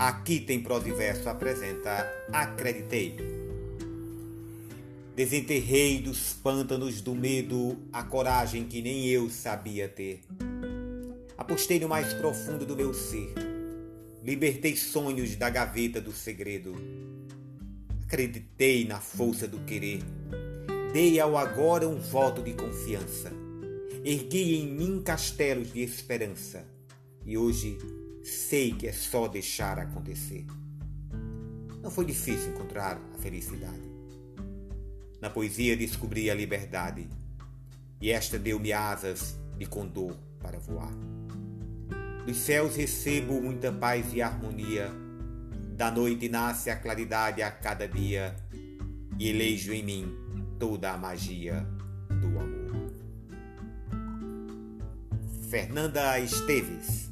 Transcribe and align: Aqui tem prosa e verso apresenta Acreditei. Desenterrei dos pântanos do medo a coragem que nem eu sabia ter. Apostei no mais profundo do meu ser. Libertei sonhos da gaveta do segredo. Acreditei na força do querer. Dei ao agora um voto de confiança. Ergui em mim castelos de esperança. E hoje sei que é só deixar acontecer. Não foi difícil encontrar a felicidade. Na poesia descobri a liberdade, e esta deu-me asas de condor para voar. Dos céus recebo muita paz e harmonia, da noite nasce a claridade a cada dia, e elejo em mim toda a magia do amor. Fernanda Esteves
Aqui 0.00 0.40
tem 0.40 0.62
prosa 0.62 0.88
e 0.88 0.92
verso 0.92 1.28
apresenta 1.28 2.10
Acreditei. 2.32 3.18
Desenterrei 5.14 6.00
dos 6.00 6.32
pântanos 6.32 7.02
do 7.02 7.14
medo 7.14 7.76
a 7.92 8.02
coragem 8.02 8.64
que 8.64 8.80
nem 8.80 9.08
eu 9.08 9.28
sabia 9.28 9.90
ter. 9.90 10.22
Apostei 11.36 11.78
no 11.78 11.86
mais 11.86 12.14
profundo 12.14 12.64
do 12.64 12.74
meu 12.74 12.94
ser. 12.94 13.34
Libertei 14.24 14.74
sonhos 14.74 15.36
da 15.36 15.50
gaveta 15.50 16.00
do 16.00 16.12
segredo. 16.12 16.74
Acreditei 18.06 18.86
na 18.86 19.00
força 19.00 19.46
do 19.46 19.58
querer. 19.66 20.00
Dei 20.94 21.20
ao 21.20 21.36
agora 21.36 21.86
um 21.86 22.00
voto 22.00 22.42
de 22.42 22.54
confiança. 22.54 23.30
Ergui 24.02 24.54
em 24.54 24.66
mim 24.66 25.02
castelos 25.02 25.70
de 25.70 25.82
esperança. 25.82 26.64
E 27.26 27.36
hoje 27.36 27.76
sei 28.22 28.72
que 28.72 28.86
é 28.86 28.92
só 28.92 29.28
deixar 29.28 29.78
acontecer. 29.78 30.46
Não 31.82 31.90
foi 31.90 32.04
difícil 32.04 32.52
encontrar 32.52 33.00
a 33.14 33.18
felicidade. 33.18 33.90
Na 35.20 35.30
poesia 35.30 35.76
descobri 35.76 36.30
a 36.30 36.34
liberdade, 36.34 37.08
e 38.00 38.10
esta 38.10 38.38
deu-me 38.38 38.72
asas 38.72 39.38
de 39.58 39.66
condor 39.66 40.16
para 40.40 40.58
voar. 40.58 40.92
Dos 42.26 42.36
céus 42.36 42.76
recebo 42.76 43.40
muita 43.40 43.72
paz 43.72 44.12
e 44.12 44.22
harmonia, 44.22 44.90
da 45.76 45.90
noite 45.90 46.28
nasce 46.28 46.70
a 46.70 46.76
claridade 46.76 47.42
a 47.42 47.50
cada 47.50 47.86
dia, 47.86 48.34
e 49.18 49.28
elejo 49.28 49.72
em 49.72 49.82
mim 49.82 50.16
toda 50.58 50.92
a 50.92 50.96
magia 50.96 51.66
do 52.08 52.38
amor. 52.38 52.92
Fernanda 55.50 56.18
Esteves 56.18 57.09